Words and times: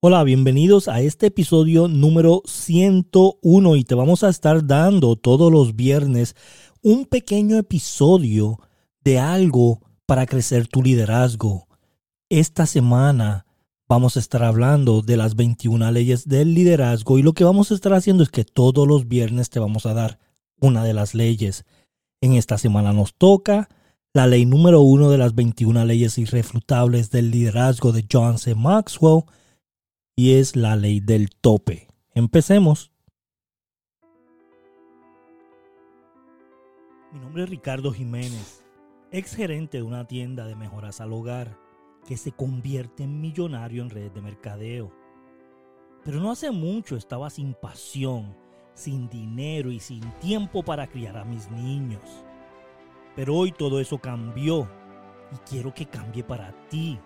Hola, 0.00 0.22
bienvenidos 0.22 0.86
a 0.86 1.00
este 1.00 1.26
episodio 1.26 1.88
número 1.88 2.42
101 2.46 3.74
y 3.74 3.82
te 3.82 3.96
vamos 3.96 4.22
a 4.22 4.28
estar 4.28 4.64
dando 4.64 5.16
todos 5.16 5.50
los 5.50 5.74
viernes 5.74 6.36
un 6.82 7.04
pequeño 7.04 7.58
episodio 7.58 8.60
de 9.02 9.18
algo 9.18 9.80
para 10.06 10.26
crecer 10.26 10.68
tu 10.68 10.84
liderazgo. 10.84 11.66
Esta 12.28 12.66
semana 12.66 13.44
vamos 13.88 14.16
a 14.16 14.20
estar 14.20 14.44
hablando 14.44 15.02
de 15.02 15.16
las 15.16 15.34
21 15.34 15.90
leyes 15.90 16.28
del 16.28 16.54
liderazgo 16.54 17.18
y 17.18 17.22
lo 17.22 17.32
que 17.32 17.42
vamos 17.42 17.72
a 17.72 17.74
estar 17.74 17.92
haciendo 17.92 18.22
es 18.22 18.28
que 18.28 18.44
todos 18.44 18.86
los 18.86 19.08
viernes 19.08 19.50
te 19.50 19.58
vamos 19.58 19.84
a 19.84 19.94
dar 19.94 20.20
una 20.60 20.84
de 20.84 20.94
las 20.94 21.16
leyes. 21.16 21.64
En 22.20 22.34
esta 22.34 22.56
semana 22.56 22.92
nos 22.92 23.14
toca 23.14 23.68
la 24.14 24.28
ley 24.28 24.46
número 24.46 24.80
uno 24.80 25.10
de 25.10 25.18
las 25.18 25.34
21 25.34 25.84
leyes 25.86 26.18
irrefutables 26.18 27.10
del 27.10 27.32
liderazgo 27.32 27.90
de 27.90 28.06
John 28.08 28.38
C. 28.38 28.54
Maxwell 28.54 29.24
y 30.18 30.34
es 30.34 30.56
la 30.56 30.74
ley 30.74 30.98
del 30.98 31.30
tope. 31.30 31.86
Empecemos. 32.12 32.90
Mi 37.12 37.20
nombre 37.20 37.44
es 37.44 37.48
Ricardo 37.48 37.92
Jiménez, 37.92 38.64
ex 39.12 39.36
gerente 39.36 39.76
de 39.76 39.84
una 39.84 40.08
tienda 40.08 40.48
de 40.48 40.56
mejoras 40.56 41.00
al 41.00 41.12
hogar 41.12 41.56
que 42.04 42.16
se 42.16 42.32
convierte 42.32 43.04
en 43.04 43.20
millonario 43.20 43.80
en 43.80 43.90
redes 43.90 44.12
de 44.12 44.20
mercadeo. 44.20 44.92
Pero 46.02 46.18
no 46.18 46.32
hace 46.32 46.50
mucho 46.50 46.96
estaba 46.96 47.30
sin 47.30 47.54
pasión, 47.54 48.34
sin 48.74 49.08
dinero 49.08 49.70
y 49.70 49.78
sin 49.78 50.02
tiempo 50.18 50.64
para 50.64 50.88
criar 50.88 51.16
a 51.16 51.24
mis 51.24 51.48
niños. 51.52 52.02
Pero 53.14 53.36
hoy 53.36 53.52
todo 53.52 53.78
eso 53.78 53.98
cambió 53.98 54.68
y 55.32 55.36
quiero 55.48 55.72
que 55.72 55.86
cambie 55.86 56.24
para 56.24 56.50
ti. 56.68 56.98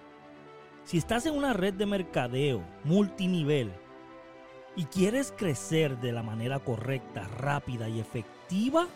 Si 0.84 0.98
estás 0.98 1.26
en 1.26 1.34
una 1.36 1.52
red 1.52 1.74
de 1.74 1.86
mercadeo 1.86 2.62
multinivel 2.84 3.72
y 4.76 4.84
quieres 4.84 5.32
crecer 5.36 5.98
de 6.00 6.12
la 6.12 6.22
manera 6.22 6.58
correcta, 6.58 7.28
rápida 7.38 7.88
y 7.88 8.00
efectiva, 8.00 8.88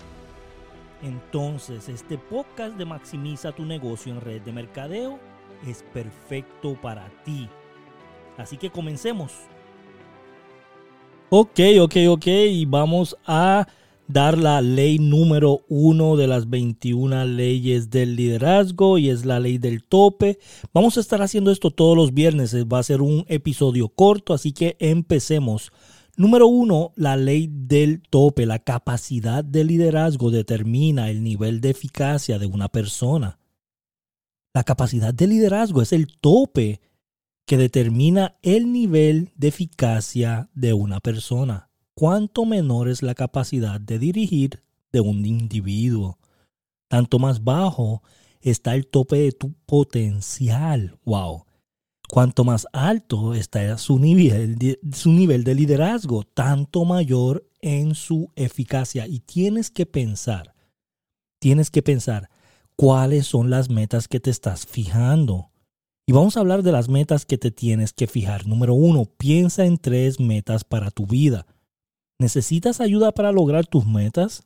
entonces 1.02 1.88
este 1.88 2.18
podcast 2.18 2.76
de 2.76 2.84
Maximiza 2.84 3.52
tu 3.52 3.64
negocio 3.64 4.12
en 4.12 4.20
red 4.20 4.42
de 4.42 4.52
mercadeo 4.52 5.20
es 5.66 5.84
perfecto 5.92 6.74
para 6.74 7.08
ti. 7.24 7.48
Así 8.36 8.56
que 8.56 8.70
comencemos. 8.70 9.32
Ok, 11.28 11.60
ok, 11.80 11.96
ok. 12.08 12.26
Y 12.26 12.66
vamos 12.66 13.16
a 13.26 13.66
dar 14.08 14.38
la 14.38 14.60
ley 14.60 14.98
número 14.98 15.64
uno 15.68 16.16
de 16.16 16.26
las 16.26 16.48
21 16.48 17.24
leyes 17.24 17.90
del 17.90 18.16
liderazgo 18.16 18.98
y 18.98 19.10
es 19.10 19.24
la 19.24 19.40
ley 19.40 19.58
del 19.58 19.84
tope. 19.84 20.38
Vamos 20.72 20.96
a 20.96 21.00
estar 21.00 21.22
haciendo 21.22 21.50
esto 21.50 21.70
todos 21.70 21.96
los 21.96 22.14
viernes, 22.14 22.54
va 22.66 22.78
a 22.78 22.82
ser 22.82 23.02
un 23.02 23.24
episodio 23.28 23.88
corto, 23.88 24.34
así 24.34 24.52
que 24.52 24.76
empecemos. 24.78 25.72
Número 26.16 26.46
uno, 26.46 26.92
la 26.96 27.16
ley 27.16 27.48
del 27.50 28.02
tope. 28.02 28.46
La 28.46 28.58
capacidad 28.58 29.44
de 29.44 29.64
liderazgo 29.64 30.30
determina 30.30 31.10
el 31.10 31.22
nivel 31.22 31.60
de 31.60 31.70
eficacia 31.70 32.38
de 32.38 32.46
una 32.46 32.68
persona. 32.68 33.38
La 34.54 34.64
capacidad 34.64 35.12
de 35.12 35.26
liderazgo 35.26 35.82
es 35.82 35.92
el 35.92 36.06
tope 36.06 36.80
que 37.44 37.58
determina 37.58 38.38
el 38.42 38.72
nivel 38.72 39.32
de 39.36 39.48
eficacia 39.48 40.48
de 40.54 40.72
una 40.72 41.00
persona 41.00 41.66
cuanto 41.96 42.44
menor 42.44 42.88
es 42.88 43.02
la 43.02 43.14
capacidad 43.14 43.80
de 43.80 43.98
dirigir 43.98 44.62
de 44.92 45.00
un 45.00 45.24
individuo, 45.24 46.18
tanto 46.88 47.18
más 47.18 47.42
bajo 47.42 48.02
está 48.40 48.74
el 48.74 48.86
tope 48.86 49.16
de 49.16 49.32
tu 49.32 49.54
potencial. 49.66 50.98
Wow. 51.04 51.46
Cuanto 52.08 52.44
más 52.44 52.66
alto 52.72 53.34
está 53.34 53.76
su 53.78 53.98
nivel, 53.98 54.78
su 54.92 55.10
nivel 55.10 55.42
de 55.42 55.56
liderazgo, 55.56 56.22
tanto 56.22 56.84
mayor 56.84 57.48
en 57.60 57.94
su 57.96 58.30
eficacia. 58.36 59.08
Y 59.08 59.20
tienes 59.20 59.70
que 59.70 59.86
pensar, 59.86 60.54
tienes 61.40 61.70
que 61.70 61.82
pensar 61.82 62.30
cuáles 62.76 63.26
son 63.26 63.50
las 63.50 63.70
metas 63.70 64.06
que 64.06 64.20
te 64.20 64.30
estás 64.30 64.66
fijando. 64.66 65.50
Y 66.06 66.12
vamos 66.12 66.36
a 66.36 66.40
hablar 66.40 66.62
de 66.62 66.70
las 66.70 66.88
metas 66.88 67.26
que 67.26 67.38
te 67.38 67.50
tienes 67.50 67.92
que 67.92 68.06
fijar. 68.06 68.46
Número 68.46 68.74
uno, 68.74 69.06
piensa 69.06 69.64
en 69.64 69.78
tres 69.78 70.20
metas 70.20 70.62
para 70.62 70.92
tu 70.92 71.06
vida. 71.06 71.46
¿Necesitas 72.18 72.80
ayuda 72.80 73.12
para 73.12 73.32
lograr 73.32 73.66
tus 73.66 73.86
metas? 73.86 74.42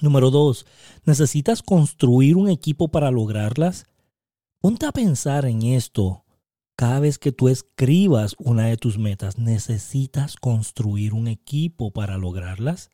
Número 0.00 0.30
dos, 0.30 0.66
¿necesitas 1.04 1.62
construir 1.62 2.36
un 2.36 2.48
equipo 2.48 2.88
para 2.88 3.10
lograrlas? 3.10 3.86
Ponte 4.60 4.86
a 4.86 4.92
pensar 4.92 5.46
en 5.46 5.62
esto. 5.62 6.24
Cada 6.76 7.00
vez 7.00 7.18
que 7.18 7.32
tú 7.32 7.48
escribas 7.48 8.36
una 8.38 8.66
de 8.66 8.76
tus 8.76 8.98
metas, 8.98 9.38
¿necesitas 9.38 10.36
construir 10.36 11.14
un 11.14 11.28
equipo 11.28 11.90
para 11.90 12.18
lograrlas? 12.18 12.90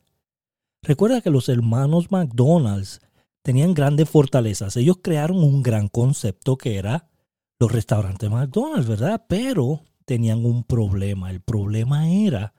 Recuerda 0.83 1.21
que 1.21 1.31
los 1.31 1.49
hermanos 1.49 2.11
McDonald's 2.11 3.01
tenían 3.43 3.75
grandes 3.75 4.09
fortalezas. 4.09 4.77
Ellos 4.77 4.99
crearon 5.03 5.39
un 5.39 5.63
gran 5.63 5.89
concepto 5.89 6.57
que 6.57 6.77
era 6.77 7.09
los 7.59 7.71
restaurantes 7.71 8.31
McDonald's, 8.31 8.89
¿verdad? 8.89 9.25
Pero 9.29 9.83
tenían 10.05 10.45
un 10.45 10.65
problema. 10.65 11.31
El 11.31 11.41
problema 11.41 12.09
era 12.09 12.55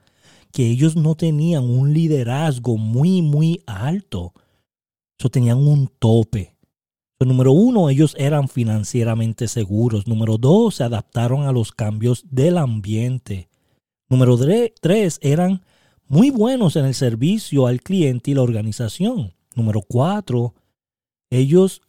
que 0.54 0.70
ellos 0.70 0.94
no 0.94 1.16
tenían 1.16 1.64
un 1.64 1.92
liderazgo 1.92 2.78
muy, 2.78 3.22
muy 3.22 3.60
alto. 3.66 4.32
Eso 5.18 5.28
tenían 5.28 5.58
un 5.58 5.88
tope. 5.98 6.54
número 7.18 7.50
uno, 7.52 7.90
ellos 7.90 8.14
eran 8.16 8.46
financieramente 8.48 9.48
seguros. 9.48 10.06
Número 10.06 10.38
dos, 10.38 10.76
se 10.76 10.84
adaptaron 10.84 11.42
a 11.42 11.50
los 11.50 11.72
cambios 11.72 12.24
del 12.30 12.58
ambiente. 12.58 13.48
Número 14.08 14.38
tres, 14.80 15.18
eran 15.22 15.64
muy 16.06 16.30
buenos 16.30 16.76
en 16.76 16.84
el 16.84 16.94
servicio 16.94 17.66
al 17.66 17.80
cliente 17.80 18.30
y 18.30 18.34
la 18.34 18.42
organización. 18.42 19.34
Número 19.56 19.82
cuatro, 19.82 20.54
ellos 21.30 21.82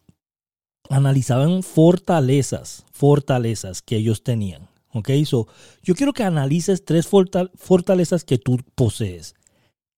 analizaban 0.90 1.62
fortalezas, 1.62 2.84
fortalezas 2.92 3.84
que 3.84 3.98
ellos 3.98 4.24
tenían. 4.24 4.70
Ok, 4.96 5.10
so 5.26 5.50
yo 5.84 5.94
quiero 5.94 6.14
que 6.14 6.24
analices 6.24 6.86
tres 6.86 7.06
fortalezas 7.06 8.24
que 8.24 8.38
tú 8.38 8.60
posees. 8.76 9.36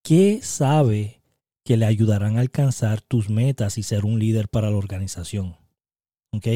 ¿Qué 0.02 0.40
sabe 0.42 1.22
que 1.64 1.76
le 1.76 1.86
ayudarán 1.86 2.36
a 2.36 2.40
alcanzar 2.40 3.00
tus 3.00 3.30
metas 3.30 3.78
y 3.78 3.84
ser 3.84 4.04
un 4.04 4.18
líder 4.18 4.48
para 4.48 4.70
la 4.70 4.76
organización? 4.76 5.56
Ok, 6.32 6.48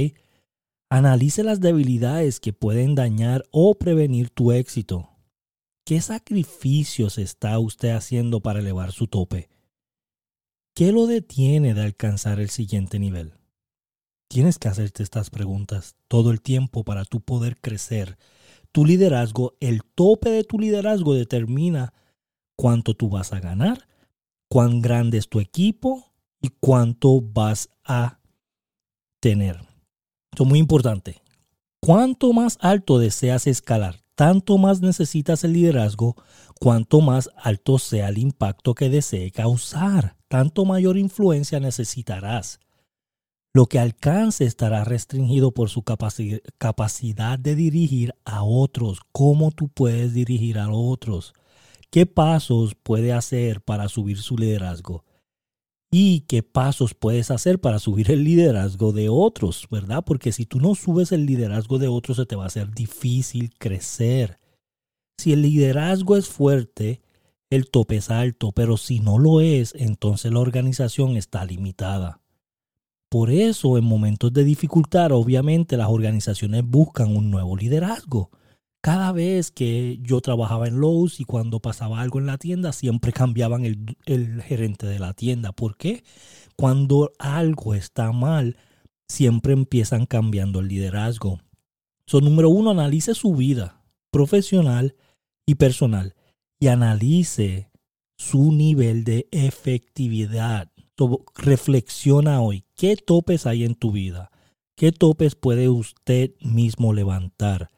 analice 0.90 1.44
las 1.44 1.60
debilidades 1.60 2.40
que 2.40 2.52
pueden 2.52 2.96
dañar 2.96 3.44
o 3.52 3.76
prevenir 3.76 4.30
tu 4.30 4.50
éxito. 4.50 5.10
¿Qué 5.86 6.00
sacrificios 6.00 7.18
está 7.18 7.56
usted 7.60 7.90
haciendo 7.90 8.40
para 8.40 8.58
elevar 8.58 8.90
su 8.90 9.06
tope? 9.06 9.50
¿Qué 10.74 10.90
lo 10.90 11.06
detiene 11.06 11.74
de 11.74 11.82
alcanzar 11.82 12.40
el 12.40 12.50
siguiente 12.50 12.98
nivel? 12.98 13.34
Tienes 14.32 14.58
que 14.58 14.68
hacerte 14.68 15.02
estas 15.02 15.28
preguntas 15.28 15.94
todo 16.08 16.30
el 16.30 16.40
tiempo 16.40 16.84
para 16.84 17.04
tú 17.04 17.20
poder 17.20 17.60
crecer. 17.60 18.16
Tu 18.72 18.86
liderazgo, 18.86 19.58
el 19.60 19.82
tope 19.84 20.30
de 20.30 20.42
tu 20.42 20.58
liderazgo 20.58 21.12
determina 21.12 21.92
cuánto 22.56 22.94
tú 22.94 23.10
vas 23.10 23.34
a 23.34 23.40
ganar, 23.40 23.86
cuán 24.48 24.80
grande 24.80 25.18
es 25.18 25.28
tu 25.28 25.38
equipo 25.38 26.14
y 26.40 26.48
cuánto 26.48 27.20
vas 27.20 27.68
a 27.84 28.20
tener. 29.20 29.56
Esto 30.32 30.44
es 30.44 30.48
muy 30.48 30.60
importante. 30.60 31.20
Cuanto 31.78 32.32
más 32.32 32.56
alto 32.62 32.98
deseas 32.98 33.46
escalar, 33.46 34.00
tanto 34.14 34.56
más 34.56 34.80
necesitas 34.80 35.44
el 35.44 35.52
liderazgo, 35.52 36.16
cuanto 36.58 37.02
más 37.02 37.28
alto 37.36 37.78
sea 37.78 38.08
el 38.08 38.16
impacto 38.16 38.74
que 38.74 38.88
desee 38.88 39.30
causar, 39.30 40.16
tanto 40.28 40.64
mayor 40.64 40.96
influencia 40.96 41.60
necesitarás. 41.60 42.60
Lo 43.54 43.66
que 43.66 43.78
alcance 43.78 44.46
estará 44.46 44.82
restringido 44.82 45.52
por 45.52 45.68
su 45.68 45.82
capacidad 45.82 47.38
de 47.38 47.54
dirigir 47.54 48.14
a 48.24 48.44
otros. 48.44 49.00
¿Cómo 49.12 49.50
tú 49.50 49.68
puedes 49.68 50.14
dirigir 50.14 50.58
a 50.58 50.72
otros? 50.72 51.34
¿Qué 51.90 52.06
pasos 52.06 52.74
puede 52.74 53.12
hacer 53.12 53.60
para 53.60 53.88
subir 53.88 54.16
su 54.16 54.38
liderazgo? 54.38 55.04
¿Y 55.90 56.20
qué 56.20 56.42
pasos 56.42 56.94
puedes 56.94 57.30
hacer 57.30 57.60
para 57.60 57.78
subir 57.78 58.10
el 58.10 58.24
liderazgo 58.24 58.92
de 58.92 59.10
otros? 59.10 59.68
¿Verdad? 59.70 60.02
Porque 60.02 60.32
si 60.32 60.46
tú 60.46 60.58
no 60.58 60.74
subes 60.74 61.12
el 61.12 61.26
liderazgo 61.26 61.78
de 61.78 61.88
otros, 61.88 62.16
se 62.16 62.24
te 62.24 62.36
va 62.36 62.44
a 62.44 62.46
hacer 62.46 62.72
difícil 62.72 63.52
crecer. 63.58 64.38
Si 65.18 65.34
el 65.34 65.42
liderazgo 65.42 66.16
es 66.16 66.26
fuerte, 66.26 67.02
el 67.50 67.68
tope 67.68 67.96
es 67.96 68.08
alto, 68.08 68.52
pero 68.52 68.78
si 68.78 69.00
no 69.00 69.18
lo 69.18 69.42
es, 69.42 69.74
entonces 69.76 70.32
la 70.32 70.40
organización 70.40 71.18
está 71.18 71.44
limitada. 71.44 72.21
Por 73.12 73.30
eso, 73.30 73.76
en 73.76 73.84
momentos 73.84 74.32
de 74.32 74.42
dificultad, 74.42 75.12
obviamente 75.12 75.76
las 75.76 75.90
organizaciones 75.90 76.64
buscan 76.64 77.14
un 77.14 77.30
nuevo 77.30 77.58
liderazgo. 77.58 78.30
Cada 78.80 79.12
vez 79.12 79.50
que 79.50 79.98
yo 80.00 80.22
trabajaba 80.22 80.66
en 80.66 80.80
Lowe's 80.80 81.20
y 81.20 81.24
cuando 81.24 81.60
pasaba 81.60 82.00
algo 82.00 82.20
en 82.20 82.24
la 82.24 82.38
tienda, 82.38 82.72
siempre 82.72 83.12
cambiaban 83.12 83.66
el, 83.66 84.42
gerente 84.44 84.86
de 84.86 84.98
la 84.98 85.12
tienda. 85.12 85.52
¿Por 85.52 85.76
qué? 85.76 86.04
Cuando 86.56 87.12
algo 87.18 87.74
está 87.74 88.12
mal, 88.12 88.56
siempre 89.06 89.52
empiezan 89.52 90.06
cambiando 90.06 90.60
el 90.60 90.68
liderazgo. 90.68 91.38
So, 92.06 92.22
número 92.22 92.48
uno, 92.48 92.70
analice 92.70 93.14
su 93.14 93.34
vida. 93.34 93.84
profesional 94.10 94.96
y 95.44 95.56
personal 95.56 96.14
y 96.58 96.68
analice 96.68 97.70
su 98.16 98.52
nivel 98.52 99.04
de 99.04 99.28
efectividad. 99.32 100.71
Reflexiona 101.34 102.40
hoy, 102.40 102.64
¿qué 102.76 102.96
topes 102.96 103.46
hay 103.46 103.64
en 103.64 103.74
tu 103.74 103.92
vida? 103.92 104.30
¿Qué 104.76 104.92
topes 104.92 105.34
puede 105.34 105.68
usted 105.68 106.32
mismo 106.40 106.92
levantar? 106.92 107.70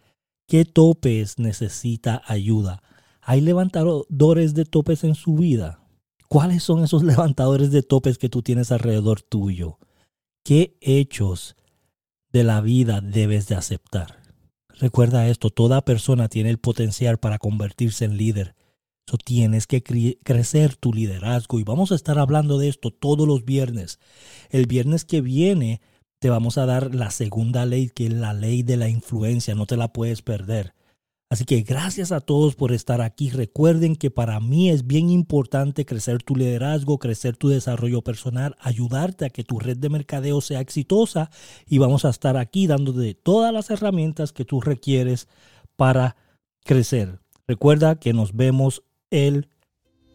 ¿Qué 0.46 0.64
topes 0.64 1.38
necesita 1.38 2.22
ayuda? 2.26 2.82
¿Hay 3.20 3.40
levantadores 3.40 4.54
de 4.54 4.64
topes 4.64 5.04
en 5.04 5.14
su 5.14 5.34
vida? 5.34 5.80
¿Cuáles 6.28 6.62
son 6.62 6.84
esos 6.84 7.02
levantadores 7.04 7.70
de 7.70 7.82
topes 7.82 8.18
que 8.18 8.28
tú 8.28 8.42
tienes 8.42 8.72
alrededor 8.72 9.22
tuyo? 9.22 9.78
¿Qué 10.44 10.76
hechos 10.80 11.56
de 12.32 12.44
la 12.44 12.60
vida 12.60 13.00
debes 13.00 13.48
de 13.48 13.54
aceptar? 13.54 14.22
Recuerda 14.68 15.28
esto, 15.28 15.50
toda 15.50 15.84
persona 15.84 16.28
tiene 16.28 16.50
el 16.50 16.58
potencial 16.58 17.18
para 17.18 17.38
convertirse 17.38 18.04
en 18.04 18.16
líder. 18.16 18.54
So, 19.06 19.18
tienes 19.18 19.66
que 19.66 19.82
crecer 19.82 20.76
tu 20.76 20.92
liderazgo 20.92 21.58
y 21.58 21.64
vamos 21.64 21.92
a 21.92 21.94
estar 21.94 22.18
hablando 22.18 22.58
de 22.58 22.68
esto 22.68 22.90
todos 22.90 23.28
los 23.28 23.44
viernes. 23.44 23.98
El 24.48 24.66
viernes 24.66 25.04
que 25.04 25.20
viene 25.20 25.82
te 26.20 26.30
vamos 26.30 26.56
a 26.56 26.64
dar 26.64 26.94
la 26.94 27.10
segunda 27.10 27.66
ley, 27.66 27.90
que 27.90 28.06
es 28.06 28.12
la 28.14 28.32
ley 28.32 28.62
de 28.62 28.78
la 28.78 28.88
influencia, 28.88 29.54
no 29.54 29.66
te 29.66 29.76
la 29.76 29.92
puedes 29.92 30.22
perder. 30.22 30.74
Así 31.30 31.44
que 31.44 31.62
gracias 31.62 32.12
a 32.12 32.20
todos 32.20 32.54
por 32.54 32.72
estar 32.72 33.00
aquí. 33.00 33.28
Recuerden 33.28 33.96
que 33.96 34.10
para 34.10 34.40
mí 34.40 34.70
es 34.70 34.86
bien 34.86 35.10
importante 35.10 35.84
crecer 35.84 36.22
tu 36.22 36.36
liderazgo, 36.36 36.98
crecer 36.98 37.36
tu 37.36 37.48
desarrollo 37.48 38.02
personal, 38.02 38.56
ayudarte 38.60 39.26
a 39.26 39.30
que 39.30 39.44
tu 39.44 39.58
red 39.58 39.76
de 39.76 39.88
mercadeo 39.88 40.40
sea 40.40 40.60
exitosa 40.60 41.30
y 41.66 41.78
vamos 41.78 42.04
a 42.04 42.10
estar 42.10 42.36
aquí 42.36 42.66
dándote 42.66 43.14
todas 43.14 43.52
las 43.52 43.68
herramientas 43.70 44.32
que 44.32 44.44
tú 44.44 44.60
requieres 44.60 45.28
para 45.76 46.16
crecer. 46.64 47.20
Recuerda 47.46 47.96
que 47.98 48.12
nos 48.12 48.34
vemos 48.34 48.82
el 49.14 49.46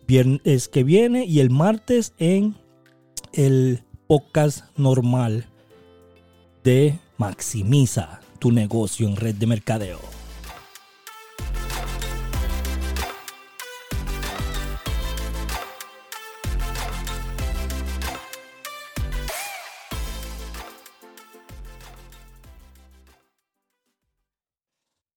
viernes 0.07 0.67
que 0.67 0.83
viene 0.83 1.25
y 1.25 1.39
el 1.39 1.49
martes 1.49 2.13
en 2.19 2.55
el 3.31 3.83
podcast 4.07 4.65
normal 4.77 5.45
de 6.63 6.99
Maximiza 7.17 8.19
tu 8.39 8.51
negocio 8.51 9.07
en 9.07 9.15
red 9.15 9.35
de 9.35 9.47
mercadeo. 9.47 10.18